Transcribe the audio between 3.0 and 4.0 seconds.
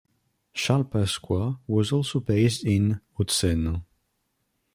Hauts-de-Seine.